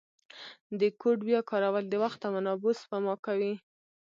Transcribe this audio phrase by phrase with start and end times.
[0.79, 3.53] د کوډ بیا کارول د وخت او منابعو سپما کوي.